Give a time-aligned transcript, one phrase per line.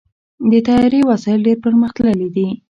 [0.51, 2.47] د طیارې وسایل ډېر پرمختللي دي.